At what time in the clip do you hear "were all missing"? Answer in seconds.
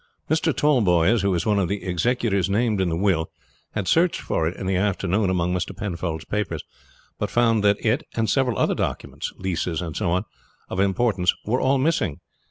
11.45-12.19